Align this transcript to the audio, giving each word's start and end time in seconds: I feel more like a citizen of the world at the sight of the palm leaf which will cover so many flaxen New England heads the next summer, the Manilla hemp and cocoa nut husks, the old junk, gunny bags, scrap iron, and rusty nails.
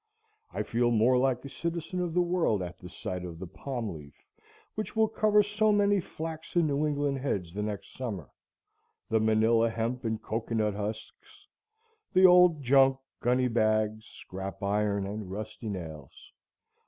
I 0.51 0.63
feel 0.63 0.89
more 0.89 1.15
like 1.15 1.45
a 1.45 1.47
citizen 1.49 1.99
of 2.01 2.15
the 2.15 2.23
world 2.23 2.63
at 2.63 2.79
the 2.79 2.89
sight 2.89 3.23
of 3.23 3.37
the 3.37 3.45
palm 3.45 3.89
leaf 3.93 4.15
which 4.73 4.95
will 4.95 5.07
cover 5.07 5.43
so 5.43 5.71
many 5.71 5.99
flaxen 5.99 6.65
New 6.65 6.87
England 6.87 7.19
heads 7.19 7.53
the 7.53 7.61
next 7.61 7.93
summer, 7.93 8.31
the 9.09 9.19
Manilla 9.19 9.69
hemp 9.69 10.03
and 10.03 10.19
cocoa 10.19 10.55
nut 10.55 10.73
husks, 10.73 11.45
the 12.13 12.25
old 12.25 12.63
junk, 12.63 12.97
gunny 13.19 13.47
bags, 13.47 14.07
scrap 14.07 14.63
iron, 14.63 15.05
and 15.05 15.29
rusty 15.29 15.69
nails. 15.69 16.31